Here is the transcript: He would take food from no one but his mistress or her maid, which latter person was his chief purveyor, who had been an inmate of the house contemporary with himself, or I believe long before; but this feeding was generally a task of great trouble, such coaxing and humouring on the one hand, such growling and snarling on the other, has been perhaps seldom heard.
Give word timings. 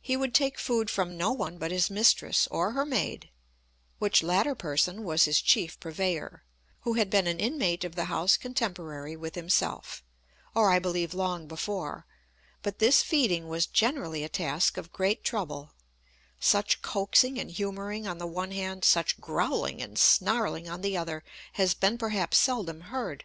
He 0.00 0.16
would 0.16 0.34
take 0.34 0.58
food 0.58 0.88
from 0.88 1.18
no 1.18 1.32
one 1.32 1.58
but 1.58 1.70
his 1.70 1.90
mistress 1.90 2.48
or 2.50 2.70
her 2.72 2.86
maid, 2.86 3.28
which 3.98 4.22
latter 4.22 4.54
person 4.54 5.04
was 5.04 5.26
his 5.26 5.38
chief 5.38 5.78
purveyor, 5.78 6.44
who 6.80 6.94
had 6.94 7.10
been 7.10 7.26
an 7.26 7.38
inmate 7.38 7.84
of 7.84 7.94
the 7.94 8.06
house 8.06 8.38
contemporary 8.38 9.16
with 9.16 9.34
himself, 9.34 10.02
or 10.54 10.70
I 10.70 10.78
believe 10.78 11.12
long 11.12 11.46
before; 11.46 12.06
but 12.62 12.78
this 12.78 13.02
feeding 13.02 13.48
was 13.48 13.66
generally 13.66 14.24
a 14.24 14.30
task 14.30 14.78
of 14.78 14.94
great 14.94 15.22
trouble, 15.24 15.74
such 16.40 16.80
coaxing 16.80 17.38
and 17.38 17.50
humouring 17.50 18.06
on 18.06 18.16
the 18.16 18.26
one 18.26 18.52
hand, 18.52 18.82
such 18.82 19.20
growling 19.20 19.82
and 19.82 19.98
snarling 19.98 20.70
on 20.70 20.80
the 20.80 20.96
other, 20.96 21.22
has 21.52 21.74
been 21.74 21.98
perhaps 21.98 22.38
seldom 22.38 22.80
heard. 22.80 23.24